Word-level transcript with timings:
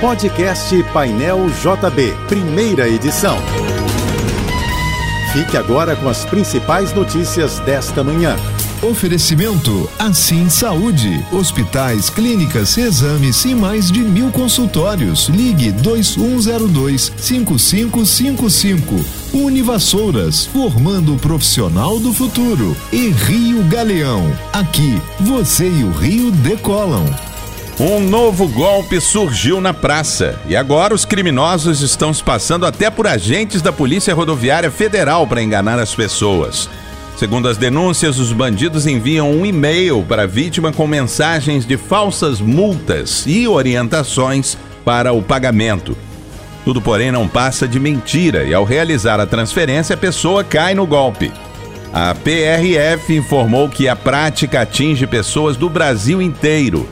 Podcast 0.00 0.82
Painel 0.94 1.46
JB, 1.50 2.16
primeira 2.26 2.88
edição. 2.88 3.36
Fique 5.30 5.58
agora 5.58 5.94
com 5.94 6.08
as 6.08 6.24
principais 6.24 6.94
notícias 6.94 7.58
desta 7.60 8.02
manhã. 8.02 8.34
Oferecimento 8.82 9.90
Assim 9.98 10.48
Saúde. 10.48 11.22
Hospitais, 11.30 12.08
clínicas, 12.08 12.78
exames 12.78 13.44
e 13.44 13.54
mais 13.54 13.92
de 13.92 14.00
mil 14.00 14.30
consultórios. 14.32 15.28
Ligue 15.28 15.70
2102 15.70 17.12
5555. 17.18 19.04
Univassouras, 19.34 20.46
formando 20.46 21.14
o 21.14 21.18
profissional 21.18 22.00
do 22.00 22.14
futuro. 22.14 22.74
E 22.90 23.10
Rio 23.10 23.62
Galeão. 23.64 24.34
Aqui, 24.50 24.98
você 25.20 25.68
e 25.68 25.84
o 25.84 25.90
Rio 25.90 26.30
decolam. 26.30 27.04
Um 27.82 27.98
novo 27.98 28.46
golpe 28.46 29.00
surgiu 29.00 29.58
na 29.58 29.72
praça 29.72 30.38
e 30.46 30.54
agora 30.54 30.92
os 30.92 31.06
criminosos 31.06 31.80
estão 31.80 32.12
se 32.12 32.22
passando 32.22 32.66
até 32.66 32.90
por 32.90 33.06
agentes 33.06 33.62
da 33.62 33.72
Polícia 33.72 34.14
Rodoviária 34.14 34.70
Federal 34.70 35.26
para 35.26 35.42
enganar 35.42 35.78
as 35.78 35.94
pessoas. 35.94 36.68
Segundo 37.16 37.48
as 37.48 37.56
denúncias, 37.56 38.18
os 38.18 38.34
bandidos 38.34 38.86
enviam 38.86 39.30
um 39.32 39.46
e-mail 39.46 40.04
para 40.06 40.24
a 40.24 40.26
vítima 40.26 40.70
com 40.70 40.86
mensagens 40.86 41.64
de 41.64 41.78
falsas 41.78 42.38
multas 42.38 43.24
e 43.26 43.48
orientações 43.48 44.58
para 44.84 45.14
o 45.14 45.22
pagamento. 45.22 45.96
Tudo, 46.66 46.82
porém, 46.82 47.10
não 47.10 47.26
passa 47.26 47.66
de 47.66 47.80
mentira 47.80 48.44
e, 48.44 48.52
ao 48.52 48.62
realizar 48.62 49.18
a 49.18 49.26
transferência, 49.26 49.94
a 49.94 49.98
pessoa 49.98 50.44
cai 50.44 50.74
no 50.74 50.86
golpe. 50.86 51.32
A 51.94 52.14
PRF 52.14 53.16
informou 53.16 53.70
que 53.70 53.88
a 53.88 53.96
prática 53.96 54.60
atinge 54.60 55.06
pessoas 55.06 55.56
do 55.56 55.70
Brasil 55.70 56.20
inteiro 56.20 56.86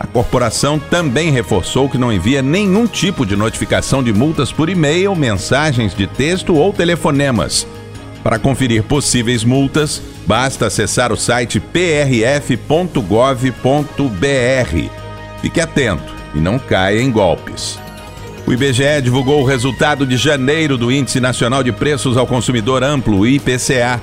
a 0.00 0.06
corporação 0.06 0.78
também 0.78 1.30
reforçou 1.30 1.86
que 1.86 1.98
não 1.98 2.10
envia 2.10 2.40
nenhum 2.40 2.86
tipo 2.86 3.26
de 3.26 3.36
notificação 3.36 4.02
de 4.02 4.14
multas 4.14 4.50
por 4.50 4.70
e-mail, 4.70 5.14
mensagens 5.14 5.94
de 5.94 6.06
texto 6.06 6.54
ou 6.54 6.72
telefonemas. 6.72 7.66
Para 8.22 8.38
conferir 8.38 8.82
possíveis 8.82 9.44
multas, 9.44 10.00
basta 10.26 10.68
acessar 10.68 11.12
o 11.12 11.18
site 11.18 11.60
prf.gov.br. 11.60 13.00
Fique 15.42 15.60
atento 15.60 16.14
e 16.34 16.38
não 16.38 16.58
caia 16.58 17.02
em 17.02 17.10
golpes. 17.10 17.78
O 18.46 18.52
IBGE 18.54 19.02
divulgou 19.02 19.42
o 19.42 19.46
resultado 19.46 20.06
de 20.06 20.16
janeiro 20.16 20.78
do 20.78 20.90
Índice 20.90 21.20
Nacional 21.20 21.62
de 21.62 21.72
Preços 21.72 22.16
ao 22.16 22.26
Consumidor 22.26 22.82
Amplo, 22.82 23.26
IPCA. 23.26 24.00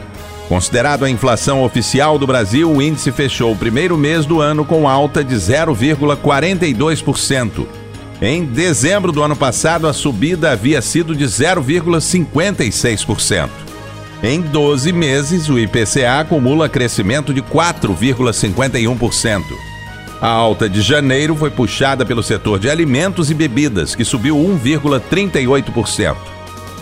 Considerado 0.48 1.04
a 1.04 1.10
inflação 1.10 1.62
oficial 1.64 2.18
do 2.18 2.26
Brasil, 2.26 2.72
o 2.72 2.82
índice 2.82 3.12
fechou 3.12 3.52
o 3.52 3.58
primeiro 3.58 3.98
mês 3.98 4.26
do 4.26 4.40
ano 4.40 4.64
com 4.64 4.88
alta 4.88 5.22
de 5.22 5.36
0,42%. 5.36 7.68
Em 8.22 8.46
dezembro 8.46 9.12
do 9.12 9.22
ano 9.22 9.36
passado, 9.36 9.88
a 9.88 9.94
subida 9.94 10.52
havia 10.52 10.82
sido 10.82 11.14
de 11.14 11.26
0,56%. 11.26 13.50
Em 14.24 14.40
12 14.42 14.94
meses, 14.94 15.50
o 15.50 15.60
IPCA 15.60 16.22
acumula 16.22 16.70
crescimento 16.70 17.34
de 17.34 17.42
4,51%. 17.42 19.44
A 20.20 20.30
alta 20.30 20.68
de 20.68 20.82
janeiro 20.82 21.36
foi 21.36 21.52
puxada 21.52 22.04
pelo 22.04 22.24
setor 22.24 22.58
de 22.58 22.68
alimentos 22.70 23.30
e 23.30 23.36
bebidas, 23.36 23.94
que 23.94 24.04
subiu 24.04 24.36
1,38%. 24.38 26.37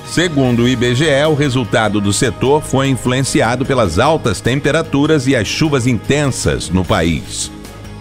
Segundo 0.06 0.64
o 0.64 0.68
IBGE, 0.68 1.26
o 1.28 1.34
resultado 1.34 2.00
do 2.00 2.14
setor 2.14 2.62
foi 2.62 2.88
influenciado 2.88 3.66
pelas 3.66 4.00
altas 4.00 4.40
temperaturas 4.40 5.28
e 5.28 5.36
as 5.36 5.48
chuvas 5.48 5.88
intensas 5.88 6.70
no 6.70 6.86
país. 6.86 7.52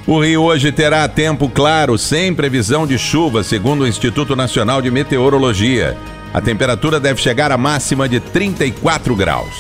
O 0.06 0.20
Rio 0.20 0.42
hoje 0.42 0.70
terá 0.70 1.08
tempo 1.08 1.48
claro, 1.48 1.97
sem 1.97 2.34
previsão 2.34 2.86
de 2.86 2.98
chuva, 2.98 3.42
segundo 3.42 3.84
o 3.84 3.88
Instituto 3.88 4.36
Nacional 4.36 4.82
de 4.82 4.91
Meteorologia. 4.91 5.97
A 6.32 6.42
temperatura 6.42 7.00
deve 7.00 7.22
chegar 7.22 7.50
à 7.50 7.56
máxima 7.56 8.06
de 8.06 8.20
34 8.20 9.16
graus. 9.16 9.54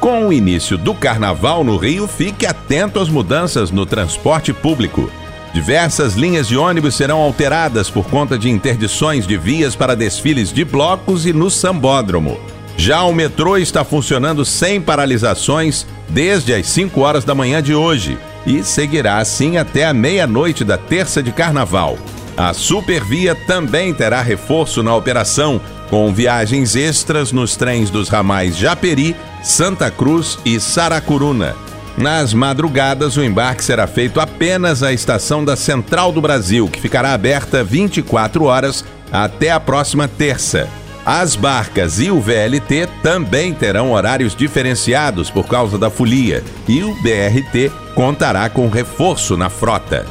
Com 0.00 0.26
o 0.26 0.32
início 0.32 0.76
do 0.76 0.92
carnaval 0.92 1.62
no 1.62 1.76
Rio, 1.76 2.08
fique 2.08 2.44
atento 2.44 2.98
às 2.98 3.08
mudanças 3.08 3.70
no 3.70 3.86
transporte 3.86 4.52
público. 4.52 5.10
Diversas 5.56 6.16
linhas 6.16 6.46
de 6.46 6.54
ônibus 6.54 6.96
serão 6.96 7.18
alteradas 7.18 7.88
por 7.88 8.04
conta 8.10 8.38
de 8.38 8.50
interdições 8.50 9.26
de 9.26 9.38
vias 9.38 9.74
para 9.74 9.96
desfiles 9.96 10.52
de 10.52 10.62
blocos 10.66 11.24
e 11.24 11.32
no 11.32 11.50
sambódromo. 11.50 12.38
Já 12.76 13.02
o 13.04 13.14
metrô 13.14 13.56
está 13.56 13.82
funcionando 13.82 14.44
sem 14.44 14.82
paralisações 14.82 15.86
desde 16.10 16.52
as 16.52 16.66
5 16.66 17.00
horas 17.00 17.24
da 17.24 17.34
manhã 17.34 17.62
de 17.62 17.74
hoje 17.74 18.18
e 18.46 18.62
seguirá 18.62 19.16
assim 19.16 19.56
até 19.56 19.86
a 19.86 19.94
meia-noite 19.94 20.62
da 20.62 20.76
terça 20.76 21.22
de 21.22 21.32
carnaval. 21.32 21.96
A 22.36 22.52
Supervia 22.52 23.34
também 23.34 23.94
terá 23.94 24.20
reforço 24.20 24.82
na 24.82 24.94
operação, 24.94 25.58
com 25.88 26.12
viagens 26.12 26.76
extras 26.76 27.32
nos 27.32 27.56
trens 27.56 27.88
dos 27.88 28.10
ramais 28.10 28.58
Japeri, 28.58 29.16
Santa 29.42 29.90
Cruz 29.90 30.38
e 30.44 30.60
Saracuruna. 30.60 31.56
Nas 31.96 32.34
madrugadas, 32.34 33.16
o 33.16 33.24
embarque 33.24 33.64
será 33.64 33.86
feito 33.86 34.20
apenas 34.20 34.82
à 34.82 34.92
estação 34.92 35.42
da 35.42 35.56
Central 35.56 36.12
do 36.12 36.20
Brasil, 36.20 36.68
que 36.68 36.80
ficará 36.80 37.14
aberta 37.14 37.64
24 37.64 38.44
horas 38.44 38.84
até 39.10 39.50
a 39.50 39.58
próxima 39.58 40.06
terça. 40.06 40.68
As 41.06 41.36
barcas 41.36 41.98
e 41.98 42.10
o 42.10 42.20
VLT 42.20 42.88
também 43.02 43.54
terão 43.54 43.92
horários 43.92 44.34
diferenciados 44.34 45.30
por 45.30 45.46
causa 45.46 45.78
da 45.78 45.88
folia, 45.88 46.44
e 46.68 46.82
o 46.82 46.92
BRT 46.96 47.72
contará 47.94 48.48
com 48.50 48.68
reforço 48.68 49.36
na 49.36 49.48
frota. 49.48 50.04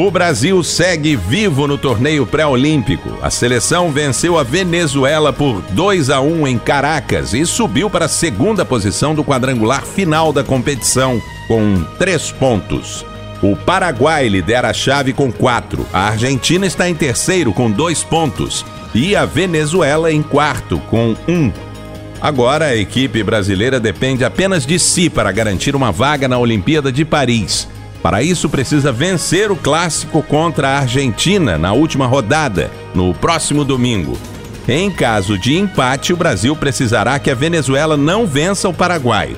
O 0.00 0.12
Brasil 0.12 0.62
segue 0.62 1.16
vivo 1.16 1.66
no 1.66 1.76
torneio 1.76 2.24
pré-olímpico. 2.24 3.18
A 3.20 3.30
seleção 3.30 3.90
venceu 3.90 4.38
a 4.38 4.44
Venezuela 4.44 5.32
por 5.32 5.60
2 5.72 6.08
a 6.08 6.20
1 6.20 6.46
em 6.46 6.56
Caracas 6.56 7.34
e 7.34 7.44
subiu 7.44 7.90
para 7.90 8.04
a 8.04 8.08
segunda 8.08 8.64
posição 8.64 9.12
do 9.12 9.24
quadrangular 9.24 9.84
final 9.84 10.32
da 10.32 10.44
competição, 10.44 11.20
com 11.48 11.82
três 11.98 12.30
pontos. 12.30 13.04
O 13.42 13.56
Paraguai 13.56 14.28
lidera 14.28 14.70
a 14.70 14.72
chave 14.72 15.12
com 15.12 15.32
quatro. 15.32 15.84
A 15.92 16.10
Argentina 16.10 16.64
está 16.64 16.88
em 16.88 16.94
terceiro 16.94 17.52
com 17.52 17.68
dois 17.68 18.04
pontos 18.04 18.64
e 18.94 19.16
a 19.16 19.24
Venezuela 19.24 20.12
em 20.12 20.22
quarto 20.22 20.78
com 20.88 21.16
um. 21.26 21.50
Agora 22.20 22.66
a 22.66 22.76
equipe 22.76 23.20
brasileira 23.24 23.80
depende 23.80 24.24
apenas 24.24 24.64
de 24.64 24.78
si 24.78 25.10
para 25.10 25.32
garantir 25.32 25.74
uma 25.74 25.90
vaga 25.90 26.28
na 26.28 26.38
Olimpíada 26.38 26.92
de 26.92 27.04
Paris. 27.04 27.66
Para 28.02 28.22
isso, 28.22 28.48
precisa 28.48 28.92
vencer 28.92 29.50
o 29.50 29.56
clássico 29.56 30.22
contra 30.22 30.68
a 30.68 30.78
Argentina 30.78 31.58
na 31.58 31.72
última 31.72 32.06
rodada, 32.06 32.70
no 32.94 33.12
próximo 33.12 33.64
domingo. 33.64 34.16
Em 34.68 34.90
caso 34.90 35.38
de 35.38 35.56
empate, 35.56 36.12
o 36.12 36.16
Brasil 36.16 36.54
precisará 36.54 37.18
que 37.18 37.30
a 37.30 37.34
Venezuela 37.34 37.96
não 37.96 38.26
vença 38.26 38.68
o 38.68 38.74
Paraguai. 38.74 39.36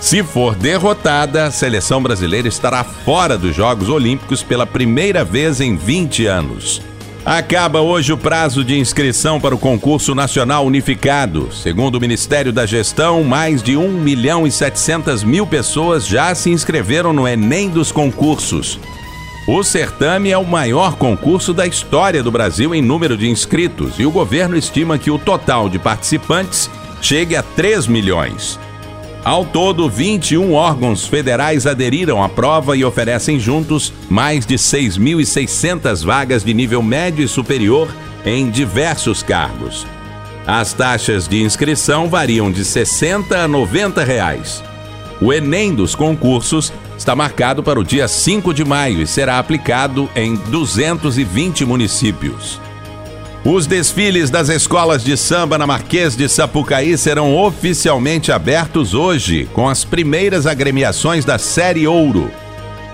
Se 0.00 0.22
for 0.22 0.54
derrotada, 0.54 1.46
a 1.46 1.50
seleção 1.50 2.02
brasileira 2.02 2.46
estará 2.46 2.84
fora 2.84 3.38
dos 3.38 3.56
Jogos 3.56 3.88
Olímpicos 3.88 4.42
pela 4.42 4.66
primeira 4.66 5.24
vez 5.24 5.60
em 5.60 5.76
20 5.76 6.26
anos. 6.26 6.82
Acaba 7.24 7.80
hoje 7.80 8.12
o 8.12 8.18
prazo 8.18 8.62
de 8.62 8.78
inscrição 8.78 9.40
para 9.40 9.54
o 9.54 9.58
concurso 9.58 10.14
nacional 10.14 10.66
unificado. 10.66 11.48
Segundo 11.50 11.94
o 11.94 12.00
Ministério 12.00 12.52
da 12.52 12.66
Gestão, 12.66 13.24
mais 13.24 13.62
de 13.62 13.78
1 13.78 13.92
milhão 13.92 14.46
e 14.46 14.50
700 14.50 15.24
mil 15.24 15.46
pessoas 15.46 16.06
já 16.06 16.34
se 16.34 16.50
inscreveram 16.50 17.14
no 17.14 17.26
Enem 17.26 17.70
dos 17.70 17.90
concursos. 17.90 18.78
O 19.48 19.62
certame 19.62 20.32
é 20.32 20.36
o 20.36 20.44
maior 20.44 20.96
concurso 20.96 21.54
da 21.54 21.66
história 21.66 22.22
do 22.22 22.30
Brasil 22.30 22.74
em 22.74 22.82
número 22.82 23.16
de 23.16 23.26
inscritos 23.26 23.98
e 23.98 24.04
o 24.04 24.10
governo 24.10 24.54
estima 24.54 24.98
que 24.98 25.10
o 25.10 25.18
total 25.18 25.70
de 25.70 25.78
participantes 25.78 26.70
chegue 27.00 27.36
a 27.36 27.42
3 27.42 27.86
milhões. 27.86 28.60
Ao 29.24 29.42
todo, 29.42 29.88
21 29.88 30.52
órgãos 30.52 31.06
federais 31.06 31.66
aderiram 31.66 32.22
à 32.22 32.28
prova 32.28 32.76
e 32.76 32.84
oferecem 32.84 33.40
juntos 33.40 33.90
mais 34.10 34.44
de 34.44 34.56
6.600 34.56 36.04
vagas 36.04 36.44
de 36.44 36.52
nível 36.52 36.82
médio 36.82 37.24
e 37.24 37.28
superior 37.28 37.88
em 38.26 38.50
diversos 38.50 39.22
cargos. 39.22 39.86
As 40.46 40.74
taxas 40.74 41.26
de 41.26 41.42
inscrição 41.42 42.06
variam 42.06 42.52
de 42.52 42.66
60 42.66 43.44
a 43.44 43.48
90 43.48 44.04
reais. 44.04 44.62
O 45.22 45.32
Enem 45.32 45.74
dos 45.74 45.94
concursos 45.94 46.70
está 46.98 47.16
marcado 47.16 47.62
para 47.62 47.80
o 47.80 47.84
dia 47.84 48.06
5 48.06 48.52
de 48.52 48.62
maio 48.62 49.00
e 49.00 49.06
será 49.06 49.38
aplicado 49.38 50.06
em 50.14 50.34
220 50.34 51.64
municípios. 51.64 52.60
Os 53.44 53.66
desfiles 53.66 54.30
das 54.30 54.48
escolas 54.48 55.04
de 55.04 55.18
samba 55.18 55.58
na 55.58 55.66
Marquês 55.66 56.16
de 56.16 56.26
Sapucaí 56.30 56.96
serão 56.96 57.36
oficialmente 57.36 58.32
abertos 58.32 58.94
hoje, 58.94 59.46
com 59.52 59.68
as 59.68 59.84
primeiras 59.84 60.46
agremiações 60.46 61.26
da 61.26 61.36
Série 61.36 61.86
Ouro. 61.86 62.30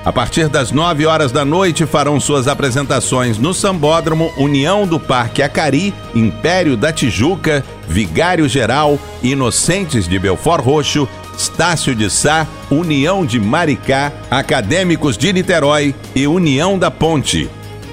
A 0.05 0.13
partir 0.13 0.49
das 0.49 0.73
9 0.73 1.07
horas 1.07 1.31
da 1.31 1.45
noite 1.45 1.87
farão 1.87 2.19
suas 2.19 2.49
apresentações 2.49 3.39
no 3.39 3.55
Sambódromo 3.55 4.33
União 4.37 4.89
do 4.89 4.99
Parque 4.99 5.41
Acari, 5.41 5.95
Império 6.17 6.77
da 6.77 6.93
Tijuca, 6.93 7.65
Vigário 7.87 8.49
Geral, 8.49 8.99
Inocentes 9.23 10.09
de 10.09 10.19
Belfort 10.19 10.65
Roxo, 10.65 11.09
Estácio 11.39 11.95
de 11.95 12.11
Sá, 12.11 12.45
União 12.69 13.25
de 13.25 13.39
Maricá, 13.39 14.13
Acadêmicos 14.29 15.17
de 15.17 15.33
Niterói 15.33 15.95
e 16.13 16.27
União 16.27 16.77
da 16.77 16.91
Ponte. 16.91 17.49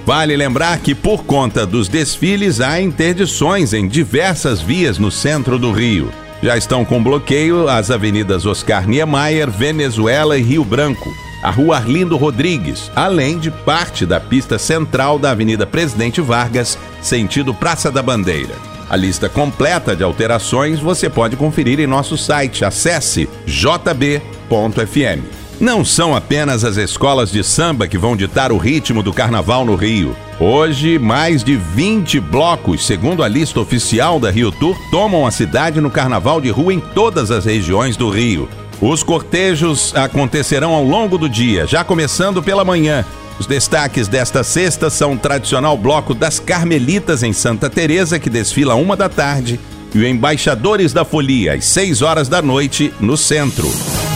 Vale 0.07 0.37
lembrar 0.37 0.79
que, 0.79 0.95
por 0.95 1.25
conta 1.25 1.65
dos 1.65 1.89
desfiles, 1.89 2.61
há 2.61 2.79
interdições 2.79 3.73
em 3.73 3.85
diversas 3.89 4.61
vias 4.61 4.97
no 4.97 5.11
centro 5.11 5.59
do 5.59 5.69
Rio. 5.69 6.09
Já 6.41 6.55
estão 6.55 6.85
com 6.85 7.03
bloqueio 7.03 7.67
as 7.67 7.91
avenidas 7.91 8.45
Oscar 8.45 8.87
Niemeyer, 8.87 9.51
Venezuela 9.51 10.37
e 10.37 10.41
Rio 10.41 10.63
Branco, 10.63 11.13
a 11.43 11.51
rua 11.51 11.75
Arlindo 11.75 12.15
Rodrigues, 12.15 12.89
além 12.95 13.37
de 13.37 13.51
parte 13.51 14.05
da 14.05 14.17
pista 14.17 14.57
central 14.57 15.19
da 15.19 15.31
Avenida 15.31 15.67
Presidente 15.67 16.21
Vargas, 16.21 16.79
sentido 17.01 17.53
Praça 17.53 17.91
da 17.91 18.01
Bandeira. 18.01 18.55
A 18.89 18.95
lista 18.95 19.27
completa 19.27 19.93
de 19.93 20.03
alterações 20.03 20.79
você 20.79 21.09
pode 21.09 21.35
conferir 21.35 21.81
em 21.81 21.85
nosso 21.85 22.17
site. 22.17 22.63
Acesse 22.63 23.27
jb.fm. 23.45 25.36
Não 25.59 25.83
são 25.83 26.15
apenas 26.15 26.63
as 26.63 26.77
escolas 26.77 27.31
de 27.31 27.43
samba 27.43 27.87
que 27.87 27.97
vão 27.97 28.15
ditar 28.15 28.51
o 28.51 28.57
ritmo 28.57 29.01
do 29.01 29.11
carnaval 29.11 29.65
no 29.65 29.75
Rio. 29.75 30.15
Hoje, 30.39 30.99
mais 30.99 31.43
de 31.43 31.55
20 31.55 32.19
blocos, 32.19 32.85
segundo 32.85 33.23
a 33.23 33.27
lista 33.27 33.59
oficial 33.59 34.19
da 34.19 34.29
Rio 34.29 34.51
Tour, 34.51 34.77
tomam 34.91 35.25
a 35.25 35.31
cidade 35.31 35.81
no 35.81 35.89
carnaval 35.89 36.39
de 36.39 36.51
rua 36.51 36.75
em 36.75 36.79
todas 36.79 37.31
as 37.31 37.45
regiões 37.45 37.97
do 37.97 38.07
Rio. 38.07 38.47
Os 38.79 39.01
cortejos 39.01 39.95
acontecerão 39.95 40.75
ao 40.75 40.83
longo 40.83 41.17
do 41.17 41.27
dia, 41.27 41.65
já 41.65 41.83
começando 41.83 42.43
pela 42.43 42.63
manhã. 42.63 43.03
Os 43.39 43.47
destaques 43.47 44.07
desta 44.07 44.43
sexta 44.43 44.91
são 44.91 45.13
o 45.13 45.17
tradicional 45.17 45.75
bloco 45.75 46.13
das 46.13 46.39
Carmelitas 46.39 47.23
em 47.23 47.33
Santa 47.33 47.67
Teresa, 47.67 48.19
que 48.19 48.29
desfila 48.29 48.75
uma 48.75 48.95
da 48.95 49.09
tarde, 49.09 49.59
e 49.95 49.97
o 49.97 50.07
Embaixadores 50.07 50.93
da 50.93 51.03
Folia, 51.03 51.55
às 51.55 51.65
6 51.65 52.03
horas 52.03 52.29
da 52.29 52.43
noite, 52.43 52.93
no 52.99 53.17
centro. 53.17 53.67